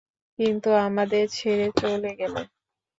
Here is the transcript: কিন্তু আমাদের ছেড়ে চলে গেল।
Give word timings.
কিন্তু 0.39 0.69
আমাদের 0.87 1.23
ছেড়ে 1.31 1.67
চলে 1.79 2.11
গেল। 2.19 2.35